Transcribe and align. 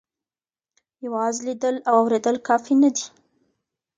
یوازې 1.05 1.39
لیدل 1.47 1.75
او 1.89 1.93
اورېدل 2.01 2.35
کافي 2.47 2.75
نه 2.81 2.89
دي. 2.95 3.05